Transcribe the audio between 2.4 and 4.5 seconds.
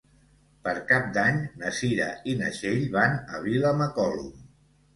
na Txell van a Vilamacolum.